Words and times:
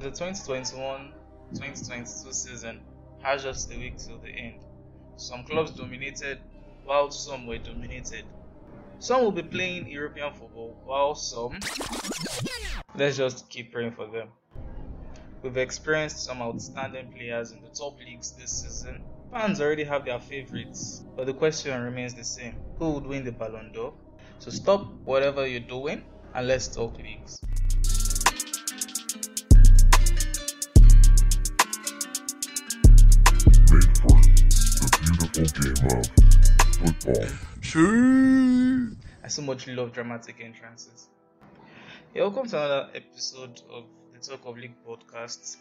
The 0.00 0.10
2021-2022 0.12 2.32
season 2.32 2.80
has 3.20 3.42
just 3.42 3.70
a 3.70 3.76
week 3.76 3.98
till 3.98 4.16
the 4.16 4.30
end. 4.30 4.64
Some 5.16 5.44
clubs 5.44 5.72
dominated, 5.72 6.38
while 6.86 7.10
some 7.10 7.46
were 7.46 7.58
dominated. 7.58 8.24
Some 8.98 9.20
will 9.20 9.30
be 9.30 9.42
playing 9.42 9.90
European 9.90 10.32
football, 10.32 10.74
while 10.86 11.14
some, 11.14 11.58
let's 12.94 13.18
just 13.18 13.50
keep 13.50 13.72
praying 13.72 13.92
for 13.92 14.06
them. 14.06 14.28
We've 15.42 15.58
experienced 15.58 16.24
some 16.24 16.40
outstanding 16.40 17.12
players 17.12 17.52
in 17.52 17.60
the 17.60 17.68
top 17.68 17.98
leagues 17.98 18.32
this 18.32 18.62
season. 18.62 19.02
Fans 19.30 19.60
already 19.60 19.84
have 19.84 20.06
their 20.06 20.18
favorites, 20.18 21.04
but 21.14 21.26
the 21.26 21.34
question 21.34 21.78
remains 21.78 22.14
the 22.14 22.24
same 22.24 22.56
who 22.78 22.92
would 22.92 23.04
win 23.04 23.22
the 23.22 23.32
Ballon 23.32 23.70
d'Or? 23.72 23.92
So 24.38 24.50
stop 24.50 24.90
whatever 25.04 25.46
you're 25.46 25.60
doing 25.60 26.04
and 26.34 26.48
let's 26.48 26.68
talk 26.68 26.96
leagues. 26.96 27.42
Beautiful 35.40 35.62
game 35.62 35.90
of 35.90 36.06
football. 36.76 37.26
I 39.24 39.28
so 39.28 39.42
much 39.42 39.66
love 39.68 39.92
dramatic 39.92 40.36
entrances. 40.42 41.08
Welcome 42.14 42.46
to 42.48 42.56
another 42.58 42.90
episode 42.94 43.62
of 43.72 43.84
the 44.12 44.18
Talk 44.18 44.44
of 44.44 44.58
League 44.58 44.74
podcast. 44.86 45.56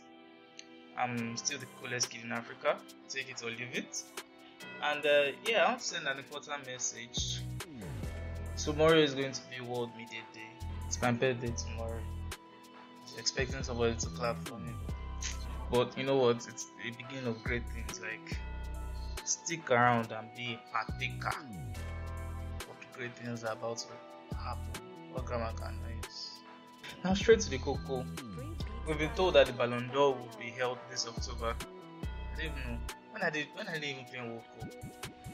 I'm 0.98 1.38
still 1.38 1.60
the 1.60 1.66
coolest 1.82 2.10
kid 2.10 2.26
in 2.26 2.34
Africa. 2.34 2.78
Take 3.08 3.30
it 3.30 3.42
or 3.42 3.52
leave 3.52 3.74
it. 3.74 4.04
And 4.84 5.06
uh, 5.06 5.32
yeah, 5.48 5.64
I 5.64 5.70
want 5.70 5.82
send 5.82 6.08
an 6.08 6.18
important 6.18 6.66
message. 6.68 7.42
Tomorrow 8.58 9.00
is 9.00 9.14
going 9.14 9.32
to 9.32 9.42
be 9.50 9.66
World 9.66 9.92
Media 9.96 10.20
Day. 10.34 10.50
It's 10.88 11.02
my 11.02 11.14
birthday 11.14 11.54
tomorrow. 11.58 12.02
Expecting 13.18 13.64
somebody 13.64 13.96
to 13.96 14.08
clap 14.08 14.46
for 14.46 14.56
me. 14.60 14.74
But 15.72 15.98
you 15.98 16.04
know 16.04 16.18
what? 16.18 16.36
It's 16.50 16.66
the 16.84 16.92
beginning 16.92 17.28
of 17.28 17.42
great 17.46 17.64
things. 17.70 18.02
Like 18.02 18.38
stick 19.30 19.70
around 19.70 20.12
and 20.12 20.28
be 20.36 20.58
a 20.58 20.72
partaker 20.74 21.38
of 22.62 22.98
great 22.98 23.16
things 23.16 23.44
are 23.44 23.54
about 23.54 23.78
to 23.78 24.36
happen. 24.36 24.84
What 25.14 25.26
grammar 25.26 25.54
can 25.56 25.76
use? 26.04 26.32
Now 27.04 27.14
straight 27.14 27.40
to 27.42 27.50
the 27.50 27.60
cocoa. 27.60 28.06
We've 28.88 28.98
been 28.98 29.12
told 29.12 29.36
that 29.36 29.48
the 29.48 29.54
Ballon 29.54 29.90
d'Or 29.94 30.14
will 30.14 30.32
be 30.40 30.50
held 30.50 30.80
this 30.90 31.08
October. 31.08 31.56
I 31.56 32.42
don't 32.42 32.46
even 32.46 32.74
know. 32.74 32.80
When 33.12 33.22
I 33.22 33.30
did 33.30 33.48
when 33.54 33.68
I 33.68 33.74
didn't 33.74 33.90
even 33.90 34.06
play 34.06 34.20
World 34.22 34.44
Cup. 34.60 34.70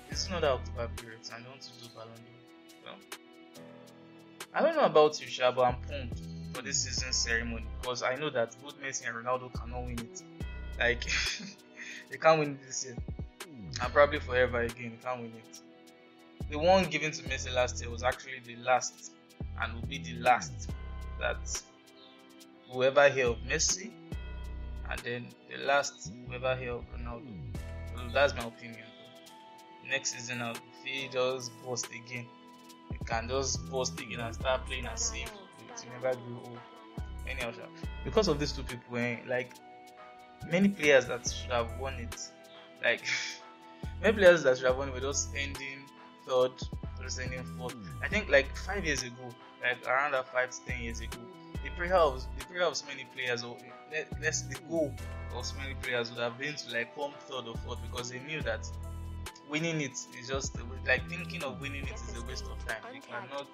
It's 0.09 0.29
not 0.29 0.41
that 0.41 0.51
October 0.51 0.89
period 0.97 1.19
and 1.33 1.45
I 1.45 1.49
want 1.49 1.61
to 1.61 1.69
do 1.69 1.89
Ballon 1.95 2.09
d'Or. 2.13 2.91
Well, 2.91 2.95
I 4.53 4.61
don't 4.61 4.75
know 4.75 4.85
about 4.85 5.21
you, 5.21 5.27
Sha, 5.27 5.51
but 5.51 5.61
I'm 5.63 5.75
pumped 5.81 6.21
for 6.53 6.61
this 6.61 6.83
season 6.83 7.13
ceremony 7.13 7.66
because 7.79 8.03
I 8.03 8.16
know 8.16 8.29
that 8.29 8.55
both 8.61 8.81
Messi 8.81 9.07
and 9.07 9.16
Ronaldo 9.16 9.53
cannot 9.53 9.85
win 9.85 9.99
it. 9.99 10.21
Like 10.77 11.05
they 12.11 12.17
can't 12.17 12.39
win 12.39 12.59
this 12.66 12.85
year. 12.85 12.95
And 13.81 13.94
probably 13.94 14.20
forever 14.20 14.61
again, 14.61 14.98
can't 15.03 15.22
win 15.22 15.34
it. 15.36 15.61
The 16.50 16.59
one 16.59 16.86
given 16.86 17.11
to 17.11 17.23
Messi 17.23 17.53
last 17.53 17.81
year 17.81 17.89
was 17.89 18.03
actually 18.03 18.42
the 18.45 18.56
last 18.58 19.12
and 19.62 19.73
will 19.73 19.88
be 19.88 19.97
the 19.97 20.20
last 20.20 20.70
that 21.20 21.64
whoever 22.72 23.02
of 23.02 23.38
Messi 23.47 23.92
and 24.89 25.00
then 25.00 25.28
the 25.50 25.64
last 25.66 26.12
whoever 26.28 26.52
of 26.52 26.86
Ronaldo. 26.94 27.34
So 27.95 28.02
that's 28.14 28.36
my 28.36 28.45
opinion. 28.45 28.84
Next 29.90 30.14
season 30.14 30.42
he 30.84 31.08
just 31.12 31.52
bust 31.66 31.88
again, 31.88 32.25
he 32.92 32.97
can 33.06 33.28
just 33.28 33.69
bust 33.69 34.00
again 34.00 34.19
and 34.19 34.34
start 34.34 34.66
playing 34.66 34.88
as 34.88 35.12
if 35.16 35.31
to 35.81 35.90
never 35.90 36.16
grow 36.16 36.42
old. 36.45 36.59
Anyhow, 37.28 37.52
because 38.03 38.28
of 38.28 38.40
these 38.40 38.52
two 38.52 38.64
people, 38.64 38.97
eh, 38.97 39.17
like 39.28 39.52
many 40.52 40.69
players 40.69 41.08
that 41.08 41.28
should 41.28 41.52
have 41.52 41.80
won 41.80 41.95
it, 41.95 42.16
like 42.84 43.03
many 44.02 44.18
players 44.18 44.44
that 44.44 44.58
should 44.58 44.68
have 44.68 44.78
won 44.78 44.92
were 44.92 45.00
just 45.00 45.30
ending 45.36 45.86
third 46.28 46.52
ending 47.22 47.44
fourth. 47.58 47.75
I 48.03 48.08
think 48.08 48.30
like 48.30 48.56
five 48.58 48.84
years 48.84 49.03
ago, 49.03 49.30
like 49.62 49.86
around 49.88 50.13
that 50.13 50.28
five 50.34 50.50
to 50.50 50.58
ten 50.66 50.81
years 50.81 51.00
ago, 51.00 51.19
the 51.63 51.69
prayer 51.72 51.96
of 51.96 52.25
the 52.40 52.84
many 52.88 53.08
players, 53.16 53.44
or 53.44 53.58
let, 53.91 54.08
let's 54.22 54.41
the 54.41 54.58
goal 54.68 54.94
of 55.35 55.58
many 55.58 55.75
players 55.75 56.09
would 56.09 56.19
have 56.19 56.38
been 56.38 56.56
to 56.56 56.74
like 56.74 56.96
come 56.96 57.12
third 57.28 57.47
or 57.47 57.56
fourth 57.58 57.80
because 57.90 58.09
they 58.09 58.19
knew 58.19 58.41
that 58.41 58.68
winning 59.50 59.81
it 59.81 59.91
is 60.19 60.28
just 60.28 60.58
like 60.88 61.08
thinking 61.09 61.44
of 61.44 61.62
winning 61.62 61.84
it 61.84 61.94
is 61.94 62.16
a 62.22 62.25
waste 62.25 62.46
of 62.46 62.66
time. 62.68 62.78
You 62.94 63.02
cannot 63.02 63.47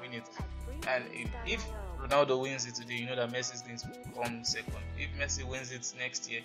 win 0.00 0.14
it. 0.14 0.28
And 0.88 1.04
if, 1.12 1.28
if 1.46 1.66
Ronaldo 2.00 2.40
wins 2.40 2.66
it 2.66 2.74
today, 2.74 2.94
you 2.94 3.06
know 3.06 3.16
that 3.16 3.30
Messi 3.30 3.54
is 3.54 3.62
going 3.62 3.78
to 3.78 3.88
come 4.14 4.44
second. 4.44 4.74
If 4.98 5.10
Messi 5.18 5.44
wins 5.44 5.72
it 5.72 5.92
next 5.98 6.30
year, 6.30 6.40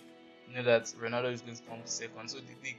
you 0.48 0.56
know 0.56 0.64
that 0.64 0.86
Ronaldo 1.02 1.32
is 1.32 1.42
going 1.42 1.56
to 1.56 1.64
come 1.64 1.80
second. 1.86 2.30
So 2.30 2.38
the 2.40 2.54
the, 2.64 2.76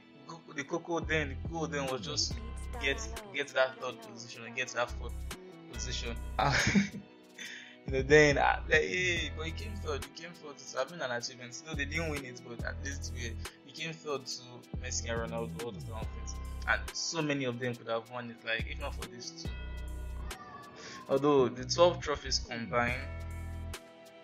the 0.55 0.63
cocoa 0.63 0.99
then 0.99 1.37
the 1.43 1.49
goal 1.49 1.67
then 1.67 1.87
was 1.87 2.01
just 2.01 2.33
get 2.81 3.07
get 3.33 3.47
that 3.49 3.79
third 3.79 3.95
position 4.01 4.43
and 4.45 4.55
get 4.55 4.69
that 4.69 4.89
fourth 4.91 5.13
position. 5.71 6.15
Ah. 6.39 6.57
you 7.87 7.93
know, 7.93 8.01
then 8.01 8.35
like, 8.35 8.71
hey, 8.71 9.31
but 9.35 9.45
he 9.45 9.51
came 9.51 9.73
third. 9.83 10.05
He 10.15 10.23
came 10.23 10.31
third. 10.33 10.55
It's 10.55 10.73
been 10.91 11.01
an 11.01 11.11
achievement. 11.11 11.61
No, 11.65 11.73
they 11.73 11.85
didn't 11.85 12.09
win 12.09 12.25
it, 12.25 12.41
but 12.47 12.65
at 12.65 12.75
least 12.83 13.11
we 13.13 13.33
he 13.65 13.71
came 13.71 13.93
third 13.93 14.25
to 14.25 14.41
Messi 14.83 15.09
and 15.09 15.31
Ronaldo, 15.31 15.63
all 15.63 15.71
those 15.71 15.83
kind 15.83 16.01
of 16.01 16.07
things. 16.17 16.35
And 16.67 16.81
so 16.93 17.21
many 17.21 17.45
of 17.45 17.59
them 17.59 17.75
could 17.75 17.87
have 17.87 18.09
won 18.11 18.29
it. 18.29 18.37
Like 18.45 18.65
if 18.69 18.79
not 18.79 18.95
for 18.95 19.07
these 19.09 19.31
two. 19.31 19.49
Although 21.09 21.49
the 21.49 21.65
12 21.65 21.99
trophies 21.99 22.39
combined 22.39 23.01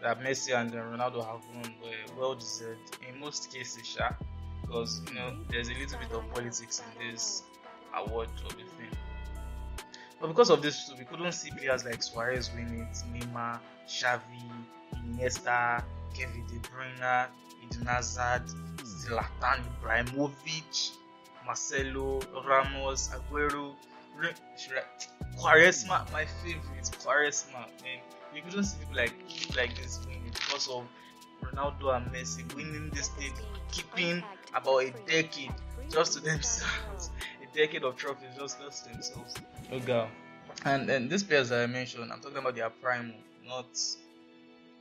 that 0.01 0.22
Messi 0.22 0.56
and 0.56 0.72
Ronaldo 0.72 1.25
have 1.25 1.41
won 1.53 1.74
were 1.81 2.19
well 2.19 2.35
deserved 2.35 2.97
in 3.07 3.19
most 3.19 3.51
cases, 3.51 3.85
sha, 3.85 4.12
because 4.68 5.02
you 5.08 5.16
know 5.16 5.34
there's 5.50 5.70
a 5.70 5.74
little 5.74 6.00
bit 6.00 6.12
of 6.12 6.34
politics 6.34 6.82
in 6.82 7.12
this 7.12 7.44
award 7.96 8.28
trophy 8.40 8.64
thing. 8.78 8.98
But 10.20 10.28
because 10.28 10.50
of 10.50 10.62
this, 10.62 10.92
we 10.98 11.06
couldn't 11.06 11.32
see 11.34 11.52
players 11.52 11.86
like 11.86 12.02
Suarez 12.02 12.50
win 12.56 12.68
it, 12.82 12.98
Neymar, 13.14 13.60
Xavi, 13.88 14.22
Iniesta, 14.96 15.84
Kevin 16.14 16.44
De 16.48 16.60
Bruyne, 16.68 17.28
Eden 17.64 17.86
Hazard, 17.86 18.44
Zlatan 18.78 19.62
Ibrahimovic, 19.82 20.92
Marcelo, 21.46 22.20
Ramos, 22.48 23.10
Aguero, 23.10 23.76
Quaresma, 25.38 26.12
my 26.12 26.26
favorite, 26.44 26.90
Quaresma. 27.04 27.68
Man, 27.84 28.00
we 28.34 28.42
couldn't 28.42 28.64
see 28.64 28.80
people 28.80 28.96
like 28.96 29.14
like 29.56 29.76
this 29.78 30.00
winning 30.06 30.32
because 30.34 30.68
of 30.68 30.84
Ronaldo 31.44 31.96
and 31.96 32.08
Messi 32.12 32.44
winning 32.56 32.90
this 32.90 33.10
thing, 33.10 33.34
keeping 33.72 34.24
about 34.53 34.80
a 34.80 34.94
decade 35.06 35.53
just 35.90 36.13
to 36.13 36.19
themselves, 36.19 37.12
a 37.41 37.58
decade 37.58 37.84
of 37.84 37.96
trophies 37.96 38.30
just, 38.38 38.59
just 38.59 38.85
to 38.85 38.91
themselves. 38.91 39.35
Oh 39.72 39.80
God. 39.80 40.09
And 40.66 40.90
and 40.90 41.09
these 41.09 41.24
players 41.24 41.50
that 41.50 41.63
I 41.63 41.68
mentioned, 41.68 42.12
I'm 42.12 42.19
talking 42.19 42.38
about 42.38 42.56
their 42.56 42.69
prime, 42.69 43.13
not 43.46 43.68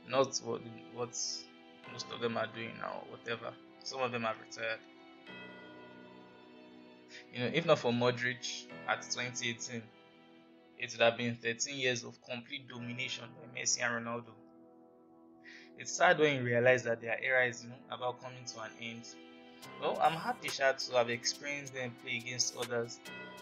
not 0.09 0.37
what 0.43 0.61
what 0.93 1.17
most 1.91 2.11
of 2.13 2.19
them 2.19 2.37
are 2.37 2.47
doing 2.55 2.71
now, 2.79 3.03
whatever. 3.09 3.53
Some 3.83 4.01
of 4.01 4.11
them 4.11 4.23
have 4.23 4.35
retired. 4.39 4.79
You 7.33 7.39
know, 7.39 7.51
if 7.53 7.65
not 7.65 7.79
for 7.79 7.91
Modric 7.91 8.65
at 8.87 9.01
2018, 9.01 9.81
it 10.79 10.91
would 10.91 11.01
have 11.01 11.17
been 11.17 11.35
13 11.35 11.77
years 11.77 12.03
of 12.03 12.17
complete 12.21 12.67
domination 12.67 13.25
by 13.35 13.59
Messi 13.59 13.81
and 13.81 14.05
Ronaldo. 14.05 14.31
It's 15.79 15.91
sad 15.91 16.19
when 16.19 16.35
you 16.35 16.43
realize 16.43 16.83
that 16.83 17.01
their 17.01 17.19
era 17.23 17.47
is 17.47 17.63
you 17.63 17.69
know, 17.69 17.75
about 17.91 18.21
coming 18.21 18.43
to 18.45 18.61
an 18.61 18.71
end. 18.81 19.07
Well, 19.81 19.97
I'm 20.01 20.13
happy 20.13 20.49
Shad, 20.49 20.79
to 20.79 20.97
have 20.97 21.09
experienced 21.09 21.73
them 21.73 21.93
play 22.03 22.17
against 22.17 22.55
others, 22.57 22.99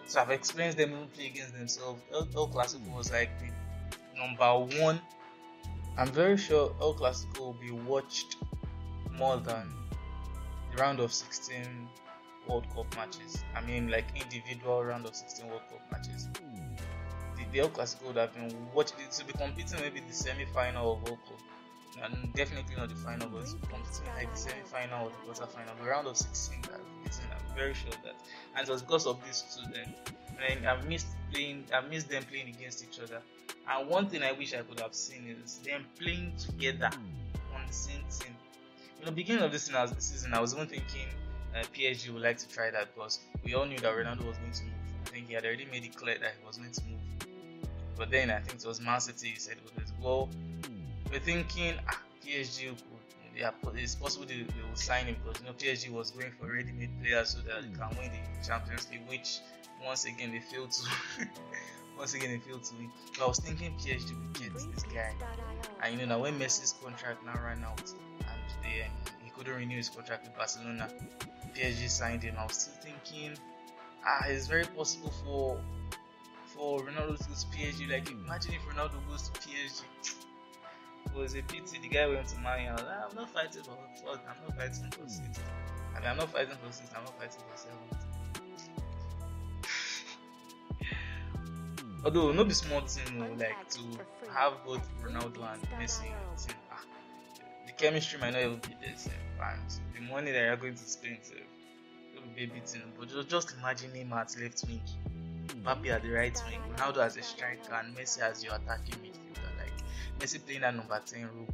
to 0.10 0.20
have 0.20 0.32
experienced 0.32 0.78
them 0.78 0.92
even 0.92 1.08
play 1.08 1.28
against 1.28 1.54
themselves. 1.54 2.02
El, 2.14 2.28
El 2.36 2.50
Clasico 2.50 2.96
was 2.96 3.12
like 3.12 3.30
the 3.40 4.20
number 4.20 4.82
one. 4.82 5.02
I'm 5.98 6.10
very 6.10 6.38
sure 6.38 6.76
El 6.82 6.94
Clasico 6.94 7.40
will 7.40 7.54
be 7.54 7.72
watched 7.72 8.38
more 9.18 9.38
than 9.38 9.74
the 10.72 10.82
round 10.82 11.00
of 11.00 11.14
16 11.14 11.88
World 12.48 12.68
Cup 12.76 12.94
matches. 12.96 13.44
I 13.56 13.62
mean, 13.62 13.90
like 13.90 14.06
individual 14.16 14.84
round 14.84 15.06
of 15.06 15.16
16 15.16 15.48
World 15.48 15.62
Cup 15.70 15.82
matches. 15.92 16.28
The, 17.38 17.46
the 17.52 17.60
El 17.60 17.70
Clasico 17.70 18.08
would 18.08 18.18
have 18.18 18.34
been 18.34 18.54
watched 18.74 18.96
to 19.12 19.26
be 19.26 19.34
competing 19.34 19.80
maybe 19.80 20.02
the 20.02 20.14
semi 20.14 20.46
final 20.46 20.94
of 20.94 21.04
World 21.04 21.20
Cup. 21.28 21.40
And 22.04 22.34
definitely 22.34 22.76
not 22.76 22.90
the 22.90 22.96
final, 22.96 23.30
but 23.30 23.48
like 24.16 24.32
the 24.32 24.38
semi 24.38 24.62
final 24.66 25.08
or 25.08 25.10
the 25.10 25.16
quarter 25.18 25.48
final. 25.48 25.74
The 25.82 25.90
round 25.90 26.08
of 26.08 26.18
16 26.18 26.62
that 26.64 26.82
I'm 27.06 27.56
very 27.56 27.74
sure 27.74 27.90
of 27.90 28.04
that. 28.04 28.16
And 28.56 28.68
it 28.68 28.72
was 28.72 28.82
because 28.82 29.08
of 29.08 29.24
these 29.26 29.44
two 29.56 29.72
then. 29.72 29.94
And 30.50 30.68
I 30.68 30.82
missed 30.84 31.08
playing 31.32 31.66
I 31.74 31.82
missed 31.82 32.10
them 32.10 32.24
playing 32.30 32.50
against 32.50 32.84
each 32.84 33.00
other. 33.00 33.22
And 33.70 33.90
one 33.90 34.08
thing 34.10 34.24
I 34.24 34.34
wish 34.34 34.54
I 34.54 34.62
could 34.62 34.80
have 34.82 34.94
seen 34.94 35.36
is 35.44 35.58
them 35.60 35.86
playing 36.00 36.34
together 36.38 36.90
on 37.56 37.62
the 37.68 37.74
same 37.74 38.02
team. 38.10 38.36
You 39.00 39.06
know, 39.06 39.12
beginning 39.12 39.44
of 39.44 39.52
this 39.52 39.72
season, 40.00 40.34
I 40.34 40.40
was 40.40 40.54
even 40.54 40.68
thinking 40.68 41.08
uh, 41.56 41.64
PSG 41.74 42.14
would 42.14 42.22
like 42.22 42.38
to 42.38 42.50
try 42.50 42.70
that 42.72 42.94
because 42.94 43.20
we 43.44 43.54
all 43.54 43.66
knew 43.66 43.78
that 43.78 43.94
Ronaldo 43.94 44.26
was 44.28 44.38
going 44.38 44.52
to 44.52 44.64
move. 44.64 44.74
I 45.06 45.10
think 45.10 45.28
he 45.28 45.34
had 45.34 45.46
already 45.46 45.66
made 45.72 45.86
it 45.86 45.96
clear 45.96 46.18
that 46.20 46.34
he 46.40 46.46
was 46.46 46.58
going 46.58 46.72
to 46.72 46.82
move. 46.84 47.00
But 47.98 48.12
then 48.12 48.30
I 48.30 48.40
think 48.40 48.60
it 48.60 48.68
was 48.68 48.82
Man 48.82 49.00
City 49.00 49.36
said, 49.38 49.56
well, 50.02 50.30
we're 51.12 51.20
thinking 51.20 51.76
ah, 51.88 52.00
PSG 52.26 52.70
could 52.70 53.06
yeah, 53.38 53.52
it's 53.76 53.96
possible 53.96 54.26
they, 54.26 54.36
they 54.36 54.70
will 54.70 54.76
sign 54.76 55.06
him 55.06 55.16
because 55.24 55.42
you 55.42 55.48
know 55.48 55.54
PSG 55.54 55.92
was 55.92 56.12
going 56.12 56.32
for 56.40 56.52
ready-made 56.52 56.90
players 57.02 57.30
so 57.30 57.40
that 57.40 57.62
they 57.62 57.78
can 57.78 57.90
win 58.00 58.12
the 58.12 58.48
Champions 58.48 58.88
League, 58.90 59.02
which 59.10 59.40
once 59.86 60.06
again 60.06 60.32
they 60.32 60.40
failed 60.40 60.72
to. 60.72 60.88
once 61.98 62.14
again 62.14 62.32
they 62.32 62.40
failed 62.40 62.64
to 62.64 62.76
win. 62.76 62.90
But 63.18 63.26
I 63.26 63.28
was 63.28 63.40
thinking 63.40 63.74
PSG 63.74 64.18
would 64.18 64.40
get 64.40 64.54
this 64.54 64.84
guy, 64.84 65.14
and 65.84 65.94
you 65.94 66.00
know 66.00 66.16
now 66.16 66.22
when 66.24 66.40
Messi's 66.40 66.76
contract 66.82 67.26
now 67.26 67.38
ran 67.44 67.64
out 67.64 67.92
and 68.20 68.64
they, 68.64 68.88
he 69.24 69.30
couldn't 69.32 69.56
renew 69.56 69.78
his 69.78 69.90
contract 69.90 70.24
with 70.24 70.36
Barcelona, 70.38 70.90
PSG 71.56 71.90
signed 71.90 72.24
him. 72.24 72.36
I 72.40 72.46
was 72.46 72.56
still 72.56 72.76
thinking, 72.82 73.38
ah, 74.06 74.26
it's 74.28 74.48
very 74.48 74.66
possible 74.66 75.14
for 75.26 75.60
for 76.46 76.80
Ronaldo 76.80 77.18
to 77.18 77.28
go 77.28 77.36
to 77.36 77.48
PSG. 77.48 77.90
Like 77.92 78.10
imagine 78.10 78.54
if 78.54 78.62
Ronaldo 78.62 78.96
goes 79.10 79.30
to 79.30 79.40
PSG 79.42 79.84
it 81.16 81.22
was 81.22 81.36
a 81.36 81.42
pity 81.44 81.80
the 81.82 81.88
guy 81.88 82.08
went 82.08 82.28
to 82.28 82.40
Man 82.40 82.66
U. 82.66 82.72
Like, 82.72 83.10
I'm 83.10 83.16
not 83.16 83.30
fighting 83.30 83.64
for 83.64 83.78
fourth, 84.04 84.20
I'm 84.28 84.36
not 84.48 84.58
fighting 84.58 84.92
for 84.92 85.08
sixth. 85.08 85.42
I 85.96 86.00
mean, 86.00 86.10
I'm 86.10 86.18
not 86.18 86.32
fighting 86.32 86.58
for 86.64 86.72
sixth, 86.72 86.94
I'm 86.96 87.04
not 87.04 87.18
fighting 87.18 87.42
for 87.50 87.58
seventh. 87.58 88.06
Although, 92.06 92.32
no 92.34 92.44
be 92.44 92.54
small 92.54 92.82
thing, 92.82 93.20
no, 93.20 93.28
like 93.34 93.70
to 93.70 93.80
have 94.34 94.54
both 94.66 94.88
Ronaldo 95.02 95.54
and 95.54 95.62
Messi 95.80 96.02
the 96.02 96.48
team. 96.48 96.58
Ah, 96.72 96.84
the 97.66 97.72
chemistry 97.74 98.20
might 98.20 98.34
not 98.34 98.42
even 98.42 98.58
be 98.58 98.76
there, 98.82 98.98
sir, 98.98 99.12
and 99.42 99.62
the 99.94 100.02
money 100.02 100.32
that 100.32 100.42
you're 100.42 100.58
going 100.58 100.76
to 100.76 100.84
spend, 100.84 101.20
sir, 101.22 101.36
will 102.16 102.24
be 102.36 102.44
a 102.44 102.62
thing. 102.68 102.82
But 103.00 103.10
just, 103.10 103.30
just 103.30 103.56
imagine 103.58 103.92
him 103.92 104.12
at 104.14 104.36
left 104.42 104.66
wing, 104.68 104.82
Mbappe 105.64 105.88
at 105.90 106.02
the 106.04 106.10
right 106.10 106.38
wing, 106.50 106.60
Ronaldo 106.76 106.98
as 106.98 107.16
a 107.16 107.22
striker, 107.22 107.74
and 107.74 107.96
Messi 107.96 108.20
as 108.20 108.44
your 108.44 108.56
attacking 108.56 108.96
midfielder. 108.96 109.45
Messi 110.20 110.44
playing 110.46 110.62
that 110.62 110.76
number 110.76 111.00
10 111.06 111.30
role. 111.36 111.48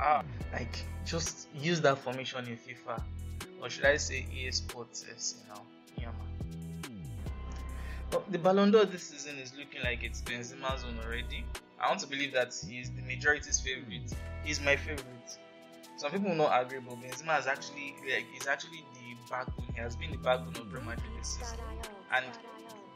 Ah, 0.00 0.22
like 0.52 0.84
just 1.04 1.48
use 1.58 1.80
that 1.80 1.98
formation 1.98 2.46
in 2.46 2.56
FIFA, 2.56 3.02
or 3.60 3.68
should 3.68 3.84
I 3.84 3.96
say 3.96 4.26
EA 4.32 4.50
Sports? 4.52 5.04
You 5.08 5.54
know, 5.54 5.62
yeah, 5.96 6.06
man. 6.06 6.38
Well, 8.12 8.24
the 8.30 8.38
Ballon 8.38 8.70
d'Or 8.70 8.84
this 8.84 9.02
season 9.02 9.38
is 9.38 9.52
looking 9.54 9.82
like 9.82 10.02
it's 10.02 10.22
Benzema's 10.22 10.84
own 10.84 10.98
already. 11.04 11.44
I 11.80 11.88
want 11.88 12.00
to 12.00 12.06
believe 12.06 12.32
that 12.32 12.54
he's 12.68 12.90
the 12.90 13.02
majority's 13.02 13.60
favorite. 13.60 14.12
He's 14.44 14.60
my 14.60 14.76
favorite. 14.76 15.38
Some 15.96 16.12
people 16.12 16.30
will 16.30 16.36
not 16.36 16.62
agree, 16.62 16.78
but 16.78 16.96
Benzema 17.02 17.38
is 17.40 17.46
actually 17.46 17.94
like 18.08 18.26
he's 18.32 18.46
actually 18.46 18.84
the 18.94 19.16
backbone. 19.28 19.66
He 19.74 19.80
has 19.80 19.96
been 19.96 20.12
the 20.12 20.18
backbone 20.18 20.56
of 20.56 20.72
Real 20.72 20.84
Madrid 20.84 21.10
this 21.18 21.36
season, 21.38 21.58
and 22.14 22.24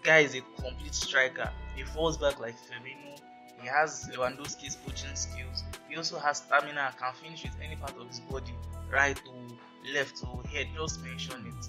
guy 0.03 0.21
is 0.21 0.35
a 0.35 0.41
complete 0.63 0.95
striker. 0.95 1.51
He 1.75 1.83
falls 1.83 2.17
back 2.17 2.39
like 2.39 2.55
Firmino 2.55 3.21
he 3.61 3.69
has 3.69 4.09
Lewandowski's 4.13 4.77
poaching 4.77 5.15
skills. 5.15 5.65
He 5.89 5.97
also 5.97 6.19
has 6.19 6.39
stamina 6.39 6.81
and 6.81 6.99
can 6.99 7.15
finish 7.15 7.43
with 7.45 7.57
any 7.63 7.77
part 7.77 7.97
of 7.99 8.09
his 8.09 8.21
body, 8.21 8.55
right 8.91 9.21
or 9.29 9.93
left 9.95 10.23
or 10.25 10.43
head, 10.45 10.69
just 10.75 11.01
mention 11.03 11.47
it. 11.47 11.69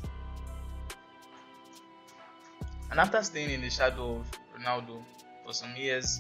And 2.91 2.99
after 2.99 3.23
staying 3.23 3.49
in 3.49 3.61
the 3.61 3.69
shadow 3.69 4.17
of 4.17 4.31
Ronaldo 4.59 5.03
for 5.45 5.53
some 5.53 5.75
years, 5.75 6.19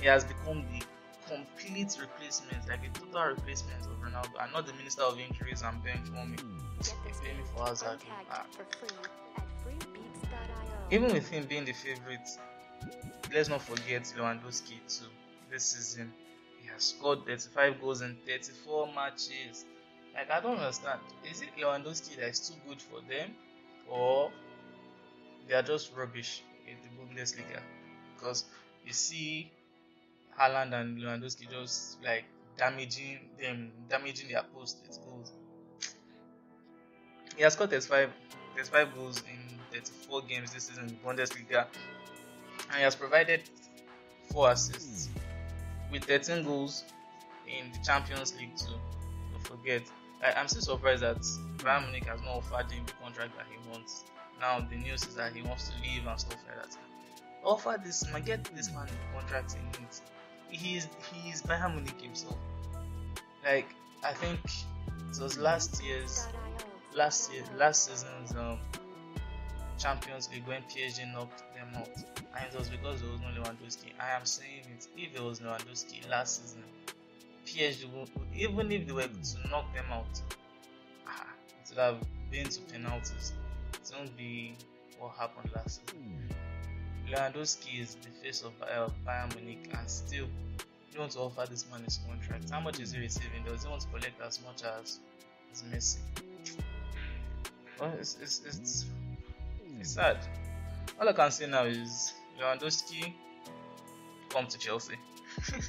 he 0.00 0.06
has 0.06 0.24
become 0.24 0.64
the 0.72 0.84
complete 1.28 1.96
replacement, 2.00 2.68
like 2.68 2.80
a 2.84 2.98
total 2.98 3.34
replacement 3.34 3.82
of 3.82 3.98
Ronaldo, 4.00 4.42
and 4.42 4.52
not 4.52 4.66
the 4.66 4.72
minister 4.74 5.02
of 5.02 5.18
injuries 5.18 5.62
and 5.62 5.82
bench 5.82 6.08
warming. 6.14 6.38
Pay 6.78 7.34
for 7.54 7.66
Hazard. 7.66 7.98
Even 10.90 11.12
with 11.12 11.28
him 11.28 11.46
being 11.46 11.64
the 11.64 11.72
favorite, 11.72 12.28
let's 13.32 13.48
not 13.48 13.62
forget 13.62 14.02
Lewandowski 14.16 14.78
too. 14.88 15.06
This 15.50 15.64
season, 15.64 16.12
he 16.60 16.68
has 16.68 16.82
scored 16.84 17.24
35 17.26 17.80
goals 17.80 18.02
in 18.02 18.16
34 18.26 18.88
matches. 18.94 19.64
Like 20.14 20.30
I 20.30 20.40
don't 20.40 20.58
understand. 20.58 21.00
Is 21.30 21.42
it 21.42 21.48
Lewandowski 21.58 22.16
that 22.16 22.28
is 22.28 22.40
too 22.40 22.54
good 22.68 22.80
for 22.80 23.00
them, 23.08 23.34
or 23.88 24.30
they 25.46 25.54
are 25.54 25.62
just 25.62 25.94
rubbish 25.96 26.42
in 26.66 26.76
the 26.82 27.20
Bundesliga? 27.20 27.60
Because 28.14 28.44
you 28.84 28.92
see 28.92 29.50
Haaland 30.38 30.72
and 30.78 30.98
Lewandowski 30.98 31.50
just 31.50 32.02
like 32.02 32.24
damaging 32.56 33.20
them, 33.40 33.70
damaging 33.88 34.28
their 34.28 34.42
post 34.54 34.78
goals. 35.04 35.32
He 37.36 37.42
has 37.44 37.52
scored 37.52 37.70
35, 37.70 38.10
35 38.56 38.94
goals 38.96 39.22
in 39.30 39.58
34 39.72 40.22
games 40.22 40.52
this 40.52 40.64
season 40.64 40.88
in 40.88 40.96
Bundesliga 40.96 41.66
and 42.68 42.76
he 42.76 42.82
has 42.82 42.94
provided 42.94 43.42
four 44.30 44.50
assists 44.50 45.08
with 45.90 46.04
13 46.04 46.44
goals 46.44 46.84
in 47.46 47.72
the 47.72 47.78
Champions 47.84 48.34
League 48.38 48.56
too. 48.56 48.72
Don't 49.32 49.46
forget. 49.58 49.82
I, 50.22 50.38
am 50.38 50.48
still 50.48 50.62
surprised 50.62 51.02
that 51.02 51.20
Bayern 51.58 51.82
Munich 51.82 52.04
has 52.04 52.20
not 52.22 52.36
offered 52.36 52.70
him 52.70 52.84
the 52.86 52.92
contract 53.02 53.36
that 53.36 53.46
he 53.50 53.70
wants. 53.70 54.04
Now 54.40 54.60
the 54.60 54.76
news 54.76 55.04
is 55.04 55.14
that 55.14 55.34
he 55.34 55.42
wants 55.42 55.68
to 55.70 55.74
leave 55.82 56.06
and 56.06 56.18
stuff 56.18 56.38
like 56.46 56.56
that. 56.62 56.76
Offer 57.44 57.80
this 57.84 58.10
man, 58.12 58.22
get 58.22 58.44
this 58.54 58.70
man 58.72 58.86
the 58.86 59.18
contract 59.18 59.54
he 59.54 59.80
needs. 59.80 60.02
He 60.50 60.76
is 60.76 60.88
he 61.12 61.30
is 61.30 61.42
Bayern 61.42 61.74
Munich 61.74 62.00
himself. 62.00 62.36
Like 63.44 63.68
I 64.04 64.12
think 64.12 64.40
it 65.10 65.22
was 65.22 65.38
last 65.38 65.82
year's 65.82 66.26
last 66.94 67.32
year 67.32 67.42
last 67.56 67.88
season's 67.88 68.34
um, 68.36 68.58
Champions 69.78 70.28
League 70.32 70.46
when 70.46 70.62
PSG 70.62 71.12
knocked 71.12 71.42
them 71.54 71.68
out. 71.76 71.88
And 72.36 72.52
it 72.52 72.58
was 72.58 72.68
because 72.68 73.00
there 73.00 73.10
was 73.10 73.20
no 73.20 73.28
Lewandowski. 73.28 73.92
I 74.00 74.16
am 74.16 74.24
saying 74.24 74.62
it, 74.76 74.88
if 74.96 75.14
there 75.14 75.22
was 75.22 75.40
Lewandowski 75.40 76.08
last 76.10 76.42
season, 76.42 76.64
PSG 77.46 77.90
would, 77.92 78.10
even 78.34 78.70
if 78.72 78.86
they 78.86 78.92
were 78.92 79.02
to 79.02 79.48
knock 79.48 79.72
them 79.74 79.86
out, 79.90 80.20
ah, 81.06 81.26
it 81.62 81.68
would 81.70 81.78
have 81.78 81.96
been 82.30 82.48
to 82.48 82.60
penalties. 82.62 83.32
It 83.74 83.92
won't 83.96 84.16
be 84.16 84.54
what 84.98 85.12
happened 85.18 85.50
last 85.54 85.80
season. 85.88 86.28
Lewandowski 87.10 87.80
is 87.80 87.96
the 87.96 88.10
face 88.22 88.42
of 88.42 88.52
Bayern 89.06 89.34
Munich 89.36 89.70
and 89.72 89.88
still 89.88 90.26
you 90.98 91.02
want 91.02 91.12
to 91.12 91.20
offer 91.20 91.46
this 91.48 91.64
man 91.70 91.84
his 91.84 92.00
contract. 92.08 92.50
How 92.50 92.58
much 92.58 92.80
is 92.80 92.90
he 92.92 92.98
receiving? 92.98 93.44
Does 93.46 93.62
he 93.62 93.70
want 93.70 93.82
to 93.82 93.88
collect 93.88 94.20
as 94.20 94.40
much 94.44 94.64
as, 94.64 94.98
as 95.52 95.62
Messi? 95.62 95.98
Well, 97.80 97.92
it's, 98.00 98.18
it's, 98.20 98.42
it's 98.44 98.86
it's 99.80 99.94
sad. 99.94 100.18
All 101.00 101.08
I 101.08 101.12
can 101.12 101.30
say 101.30 101.46
now 101.46 101.64
is 101.64 102.14
Lewandowski 102.40 103.14
come 104.28 104.46
to 104.46 104.58
Chelsea. 104.58 104.96
Hmm. 105.42 105.60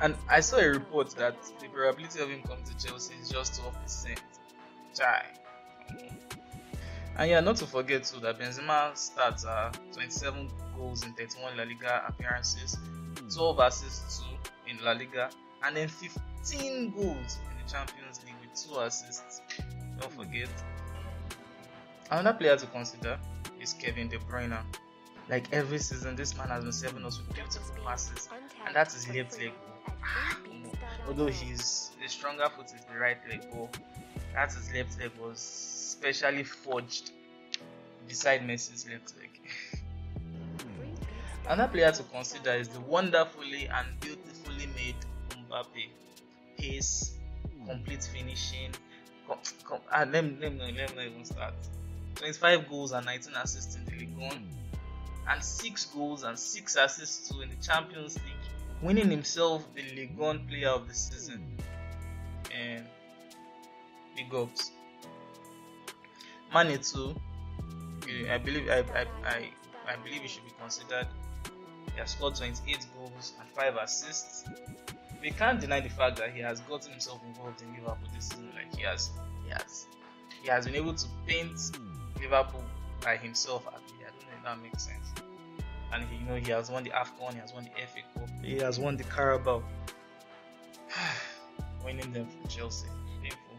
and 0.00 0.14
I 0.28 0.40
saw 0.40 0.58
a 0.58 0.68
report 0.68 1.10
that 1.16 1.36
the 1.60 1.68
probability 1.68 2.20
of 2.20 2.30
him 2.30 2.42
coming 2.42 2.64
to 2.64 2.86
Chelsea 2.86 3.14
is 3.20 3.28
just 3.30 3.60
12%. 3.60 4.18
Chai. 4.94 5.24
And 7.16 7.30
yeah, 7.30 7.40
not 7.40 7.56
to 7.56 7.66
forget 7.66 8.04
too 8.04 8.20
that 8.20 8.38
Benzema 8.38 8.96
starts 8.96 9.44
uh, 9.44 9.72
27 9.92 10.48
goals 10.76 11.04
in 11.04 11.12
31 11.14 11.56
La 11.56 11.64
Liga 11.64 12.04
appearances, 12.06 12.76
hmm. 12.76 13.28
12 13.28 13.58
assists 13.58 14.20
too 14.20 14.70
in 14.70 14.82
La 14.84 14.92
Liga, 14.92 15.30
and 15.64 15.76
then 15.76 15.88
15 15.88 16.92
goals 16.92 17.38
in 17.50 17.64
the 17.64 17.70
Champions 17.70 18.20
League 18.24 18.36
with 18.40 18.54
2 18.70 18.78
assists. 18.80 19.40
Don't 20.00 20.12
forget. 20.12 20.48
Another 22.10 22.32
player 22.32 22.56
to 22.56 22.66
consider 22.66 23.18
is 23.60 23.74
Kevin 23.74 24.08
De 24.08 24.18
Bruyne. 24.18 24.58
Like 25.28 25.52
every 25.52 25.78
season, 25.78 26.16
this 26.16 26.34
man 26.38 26.48
has 26.48 26.64
been 26.64 26.72
serving 26.72 27.04
us 27.04 27.18
with 27.18 27.34
beautiful 27.34 27.76
passes, 27.84 28.30
and 28.66 28.74
that 28.74 28.94
is 28.94 29.06
left 29.14 29.38
leg. 29.38 29.52
Although 31.06 31.26
his, 31.26 31.90
stronger 32.06 32.48
foot 32.48 32.66
is 32.66 32.82
the 32.90 32.98
right 32.98 33.18
leg, 33.28 33.42
but 33.52 33.76
that 34.32 34.52
his 34.54 34.72
left 34.72 34.98
leg 34.98 35.10
was 35.20 35.38
specially 35.38 36.44
forged 36.44 37.10
beside 38.08 38.40
Messi's 38.40 38.88
left 38.88 39.12
leg. 39.18 39.28
Another 41.46 41.70
player 41.70 41.92
to 41.92 42.02
consider 42.04 42.52
is 42.52 42.68
the 42.68 42.80
wonderfully 42.80 43.68
and 43.68 43.86
beautifully 44.00 44.66
made 44.74 44.96
Mbappe. 45.30 45.88
Pace, 46.56 47.18
complete 47.66 48.02
finishing. 48.02 48.70
Com- 49.26 49.38
com- 49.64 49.80
ah, 49.92 50.06
let, 50.10 50.24
me, 50.24 50.36
let, 50.40 50.54
me, 50.54 50.72
let 50.72 50.96
me 50.96 51.06
even 51.06 51.24
start. 51.26 51.54
25 52.18 52.68
goals 52.68 52.92
and 52.92 53.06
19 53.06 53.32
assists 53.34 53.76
in 53.76 53.84
the 53.84 53.92
League 53.92 54.16
One, 54.16 54.48
and 55.28 55.42
6 55.42 55.84
goals 55.86 56.24
and 56.24 56.38
6 56.38 56.76
assists 56.76 57.28
too 57.28 57.40
in 57.42 57.48
the 57.48 57.56
Champions 57.56 58.16
League, 58.16 58.82
winning 58.82 59.10
himself 59.10 59.64
the 59.74 59.82
League 59.82 60.16
One 60.16 60.46
Player 60.48 60.70
of 60.70 60.88
the 60.88 60.94
Season. 60.94 61.44
And 62.54 62.84
big 64.16 64.34
ups. 64.34 64.72
Mane 66.52 66.78
too. 66.80 67.14
Eh, 68.08 68.34
I 68.34 68.38
believe 68.38 68.68
I, 68.68 68.78
I, 68.78 69.06
I, 69.24 69.50
I 69.86 69.96
believe 70.02 70.22
he 70.22 70.28
should 70.28 70.44
be 70.44 70.52
considered. 70.60 71.06
He 71.92 72.00
has 72.00 72.12
scored 72.12 72.34
28 72.34 72.86
goals 72.96 73.34
and 73.40 73.48
5 73.50 73.76
assists. 73.76 74.44
We 75.22 75.30
can't 75.30 75.60
deny 75.60 75.80
the 75.80 75.88
fact 75.88 76.16
that 76.18 76.32
he 76.32 76.40
has 76.40 76.60
gotten 76.60 76.90
himself 76.90 77.20
involved 77.26 77.62
in 77.62 77.72
Liverpool 77.72 78.08
this 78.14 78.28
season. 78.28 78.50
Like 78.54 78.74
he 78.74 78.82
has, 78.82 79.10
he 79.44 79.50
has, 79.50 79.86
he 80.42 80.48
has 80.48 80.64
been 80.64 80.76
able 80.76 80.94
to 80.94 81.06
paint 81.26 81.60
Liverpool 82.20 82.64
by 83.02 83.16
himself. 83.16 83.66
I 83.68 83.72
don't 83.72 83.82
know 84.00 84.36
if 84.36 84.44
that 84.44 84.62
makes 84.62 84.84
sense. 84.84 85.06
And 85.92 86.04
he, 86.04 86.16
you 86.16 86.26
know, 86.26 86.34
he 86.34 86.50
has 86.50 86.70
won 86.70 86.84
the 86.84 86.90
AFCON, 86.90 87.32
he 87.32 87.38
has 87.40 87.52
won 87.52 87.64
the 87.64 87.70
FA 87.70 88.00
Cup, 88.14 88.28
he 88.42 88.58
has 88.58 88.78
won 88.78 88.96
the 88.96 89.04
Carabao. 89.04 89.62
winning 91.84 92.12
them 92.12 92.26
from 92.26 92.48
Chelsea. 92.48 92.88
Painful. 93.22 93.56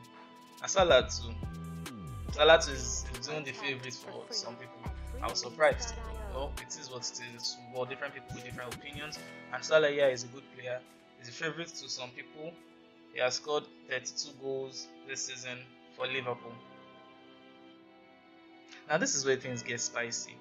And 0.61 0.69
Salah 0.69 1.01
too. 1.09 1.33
Salah 2.33 2.59
too 2.61 2.71
is, 2.71 3.05
is 3.13 3.27
doing 3.27 3.43
the 3.43 3.51
favourites 3.51 3.97
for 3.97 4.31
some 4.33 4.55
people. 4.55 4.91
I 5.21 5.27
was 5.27 5.41
surprised. 5.41 5.93
Well, 6.33 6.53
it 6.61 6.77
is 6.79 6.89
what 6.91 7.01
it 7.01 7.21
is. 7.35 7.57
Well, 7.73 7.85
different 7.85 8.13
people 8.13 8.35
with 8.35 8.45
different 8.45 8.73
opinions. 8.75 9.17
And 9.53 9.63
Salah, 9.63 9.89
yeah, 9.91 10.07
is 10.07 10.23
a 10.23 10.27
good 10.27 10.43
player. 10.55 10.79
He's 11.17 11.29
a 11.29 11.31
favourite 11.31 11.67
to 11.67 11.89
some 11.89 12.09
people. 12.11 12.53
He 13.13 13.19
has 13.19 13.35
scored 13.35 13.63
32 13.89 14.29
goals 14.41 14.87
this 15.07 15.25
season 15.25 15.57
for 15.97 16.05
Liverpool. 16.07 16.53
Now, 18.89 18.97
this 18.97 19.15
is 19.15 19.23
where 19.23 19.35
things 19.35 19.61
get 19.61 19.79
spicy. 19.79 20.35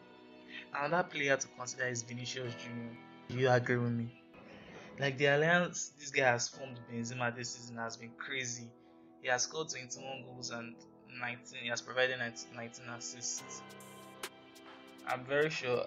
Another 0.74 1.06
player 1.06 1.36
to 1.36 1.46
consider 1.48 1.86
is 1.86 2.02
Vinicius 2.02 2.54
Junior. 2.54 2.96
Do 3.28 3.36
you 3.36 3.50
agree 3.50 3.76
with 3.76 3.92
me? 3.92 4.22
Like 4.98 5.18
the 5.18 5.26
alliance 5.26 5.92
this 5.98 6.10
guy 6.10 6.30
has 6.30 6.48
formed 6.48 6.78
with 6.78 6.90
Benzema 6.90 7.34
this 7.36 7.50
season 7.50 7.76
has 7.76 7.96
been 7.96 8.10
crazy. 8.16 8.70
He 9.20 9.28
has 9.28 9.42
scored 9.42 9.68
21 9.68 10.24
goals 10.24 10.50
and 10.50 10.74
19. 11.20 11.58
He 11.62 11.68
has 11.68 11.82
provided 11.82 12.18
19 12.18 12.88
assists. 12.96 13.62
I'm 15.06 15.24
very 15.24 15.50
sure 15.50 15.84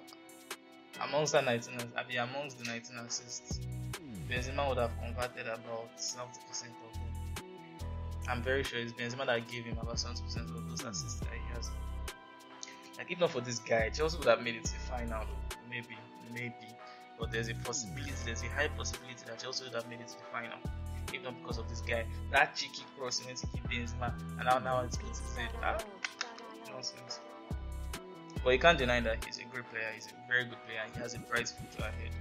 amongst 1.03 1.33
the 1.33 1.41
19, 1.41 1.73
I 1.95 2.07
mean 2.07 2.19
amongst 2.19 2.59
the 2.59 2.65
19 2.65 2.95
assists, 2.97 3.59
Benzema 4.29 4.69
would 4.69 4.77
have 4.77 4.91
converted 4.99 5.47
about 5.47 5.97
70% 5.97 6.19
of 6.19 6.93
them. 6.93 7.45
I'm 8.27 8.41
very 8.41 8.63
sure 8.63 8.79
it's 8.79 8.93
Benzema 8.93 9.25
that 9.25 9.47
gave 9.47 9.65
him 9.65 9.77
about 9.81 9.95
70% 9.95 10.37
of 10.55 10.69
those 10.69 10.83
assists 10.83 11.19
that 11.21 11.33
he 11.33 11.53
has. 11.55 11.71
Like 13.01 13.09
if 13.09 13.19
not 13.19 13.31
for 13.31 13.41
this 13.41 13.57
guy, 13.57 13.89
Chelsea 13.89 14.15
would 14.19 14.27
have 14.27 14.43
made 14.43 14.57
it 14.57 14.63
to 14.65 14.73
the 14.73 14.79
final. 14.81 15.25
Maybe, 15.67 15.97
maybe. 16.31 16.53
But 17.19 17.31
there's 17.31 17.49
a 17.49 17.55
possibility, 17.55 18.11
hmm. 18.11 18.25
there's 18.27 18.43
a 18.43 18.49
high 18.49 18.67
possibility 18.67 19.23
that 19.25 19.39
Chelsea 19.39 19.63
would 19.63 19.73
have 19.73 19.89
made 19.89 20.01
it 20.01 20.07
to 20.09 20.17
the 20.17 20.23
final. 20.31 20.59
If 21.11 21.23
not 21.23 21.33
because 21.41 21.57
of 21.57 21.67
this 21.67 21.81
guy. 21.81 22.05
That 22.31 22.55
cheeky 22.55 22.83
cross 22.95 23.19
into 23.27 23.47
keep 23.47 23.67
Benzema 23.67 24.13
and 24.37 24.45
now 24.45 24.59
now 24.59 24.81
it's 24.81 24.97
going 24.97 25.13
to 25.13 25.19
say 25.19 25.47
that 25.61 25.83
ah, 25.83 26.71
nonsense. 26.71 27.19
But 28.43 28.51
you 28.51 28.59
can't 28.59 28.77
deny 28.77 28.99
that 28.99 29.25
he's 29.25 29.39
a 29.39 29.45
great 29.45 29.67
player, 29.71 29.89
he's 29.95 30.05
a 30.05 30.31
very 30.31 30.43
good 30.43 30.63
player, 30.67 30.81
he 30.93 30.99
has 30.99 31.15
a 31.15 31.19
bright 31.21 31.49
future 31.49 31.81
ahead. 31.81 32.11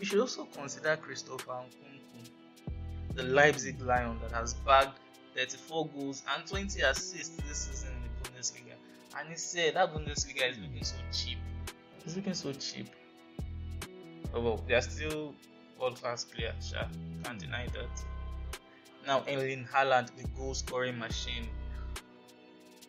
We 0.00 0.06
should 0.06 0.20
also 0.20 0.48
consider 0.56 0.96
Christopher 0.96 1.52
Nkunku, 1.52 2.30
the 3.14 3.24
Leipzig 3.24 3.78
Lion 3.82 4.18
that 4.22 4.32
has 4.32 4.54
bagged 4.54 4.98
34 5.36 5.88
goals 5.88 6.22
and 6.34 6.46
20 6.46 6.80
assists 6.80 7.36
this 7.42 7.58
season 7.58 7.90
in 7.90 8.02
the 8.02 8.08
Bundesliga. 8.42 8.74
And 9.18 9.28
he 9.28 9.36
said 9.36 9.74
that 9.74 9.94
Bundesliga 9.94 10.50
is 10.50 10.58
looking 10.58 10.84
so 10.84 10.96
cheap. 11.12 11.38
It's 12.04 12.16
looking 12.16 12.34
so 12.34 12.52
cheap. 12.52 12.88
Oh 14.34 14.40
well, 14.40 14.60
they 14.66 14.74
are 14.74 14.80
still 14.80 15.34
world 15.78 16.00
class 16.00 16.24
players, 16.24 16.70
sure. 16.70 16.88
can't 17.22 17.38
deny 17.38 17.66
that. 17.66 18.04
Now, 19.06 19.24
Erling 19.28 19.66
Haaland, 19.72 20.10
the 20.16 20.26
goal 20.36 20.54
scoring 20.54 20.98
machine. 20.98 21.48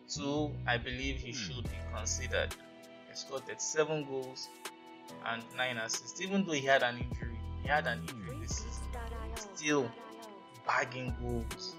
So 0.06 0.52
I 0.66 0.78
believe 0.78 1.16
he 1.16 1.32
hmm. 1.32 1.36
should 1.36 1.64
be 1.64 1.78
considered. 1.94 2.54
He 3.10 3.16
scored 3.16 3.46
37 3.46 4.04
goals 4.04 4.48
and 5.26 5.42
9 5.56 5.76
assists. 5.78 6.20
Even 6.20 6.44
though 6.44 6.52
he 6.52 6.64
had 6.64 6.82
an 6.82 6.98
injury, 6.98 7.38
he 7.62 7.68
had 7.68 7.86
an 7.86 8.00
injury 8.00 8.36
this 8.40 8.56
season. 8.58 8.82
Still 9.54 9.90
bagging 10.66 11.14
goals. 11.20 11.74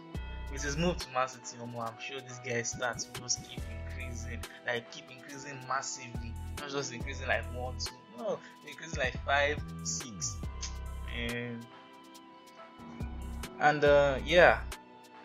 With 0.56 0.64
his 0.64 0.78
move 0.78 0.96
to 1.00 1.10
Man 1.14 1.28
City, 1.28 1.58
I'm 1.62 2.00
sure 2.00 2.22
this 2.22 2.40
guy 2.40 2.62
starts 2.62 3.04
to 3.04 3.22
just 3.22 3.44
keep 3.44 3.60
increasing, 3.90 4.40
like 4.66 4.90
keep 4.90 5.04
increasing 5.12 5.60
massively. 5.68 6.32
Not 6.62 6.70
just 6.70 6.94
increasing 6.94 7.28
like 7.28 7.44
one, 7.54 7.76
two, 7.78 7.92
no, 8.18 8.40
increasing 8.66 9.00
like 9.00 9.22
five, 9.26 9.62
six, 9.84 10.38
and 11.14 11.66
and 13.60 13.84
uh, 13.84 14.20
yeah, 14.26 14.62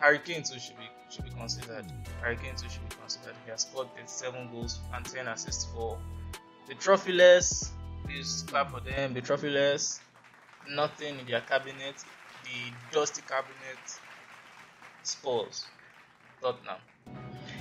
Harry 0.01 0.19
Kane 0.19 0.43
too 0.43 0.59
should 0.59 0.75
be 0.75 0.83
should 1.09 1.23
be 1.23 1.31
considered. 1.31 1.85
Harry 2.19 2.35
Kane 2.35 2.57
too 2.57 2.67
should 2.67 2.89
be 2.89 2.95
considered. 2.97 3.35
He 3.45 3.51
has 3.51 3.61
scored 3.61 3.87
37 3.95 4.49
goals 4.51 4.81
and 4.93 5.05
10 5.05 5.29
assists 5.29 5.63
for 5.73 5.97
the 6.67 6.75
trophyless. 6.75 7.69
Please 8.03 8.43
clap 8.47 8.71
for 8.71 8.81
them. 8.81 9.13
The 9.13 9.21
trophyless, 9.21 10.01
nothing 10.69 11.19
in 11.19 11.25
their 11.25 11.39
cabinet. 11.39 12.03
The 12.43 12.73
dusty 12.91 13.21
cabinet. 13.21 13.79
Spurs, 15.03 15.65
Tottenham. 16.41 16.79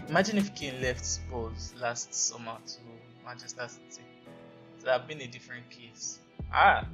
Imagine 0.09 0.39
if 0.39 0.55
Kane 0.55 0.81
left 0.83 1.05
Spurs 1.05 1.75
last 1.81 2.15
summer 2.15 2.57
to 2.67 2.79
Manchester 3.25 3.69
City. 3.69 4.03
It 4.79 4.85
would 4.85 4.89
have 4.89 5.07
been 5.07 5.21
a 5.21 5.27
different 5.27 5.69
case. 5.71 6.19
Ah. 6.53 6.87